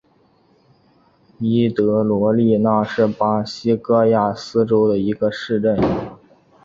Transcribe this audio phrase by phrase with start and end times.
[1.37, 5.79] 伊德罗利纳是巴西戈亚斯州的一个市镇。